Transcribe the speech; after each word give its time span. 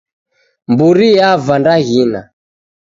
Mburi 0.71 1.07
yava 1.19 1.55
ndaghina 1.61 2.21